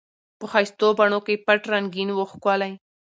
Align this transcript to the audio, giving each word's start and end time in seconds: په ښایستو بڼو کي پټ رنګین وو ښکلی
په 0.39 0.45
ښایستو 0.51 0.87
بڼو 0.99 1.19
کي 1.27 1.35
پټ 1.45 1.61
رنګین 1.73 2.09
وو 2.13 2.23
ښکلی 2.31 2.71